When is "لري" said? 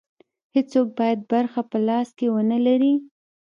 2.67-2.93